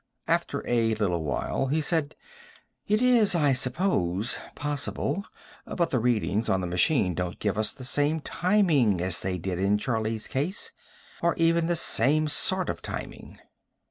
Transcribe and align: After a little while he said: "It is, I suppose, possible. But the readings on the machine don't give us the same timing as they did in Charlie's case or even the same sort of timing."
After 0.27 0.67
a 0.67 0.95
little 0.95 1.23
while 1.23 1.67
he 1.67 1.79
said: 1.79 2.15
"It 2.87 3.03
is, 3.03 3.35
I 3.35 3.53
suppose, 3.53 4.35
possible. 4.55 5.27
But 5.67 5.91
the 5.91 5.99
readings 5.99 6.49
on 6.49 6.59
the 6.59 6.65
machine 6.65 7.13
don't 7.13 7.37
give 7.37 7.55
us 7.55 7.71
the 7.71 7.85
same 7.85 8.19
timing 8.19 8.99
as 8.99 9.21
they 9.21 9.37
did 9.37 9.59
in 9.59 9.77
Charlie's 9.77 10.27
case 10.27 10.71
or 11.21 11.35
even 11.35 11.67
the 11.67 11.75
same 11.75 12.27
sort 12.29 12.67
of 12.67 12.81
timing." 12.81 13.37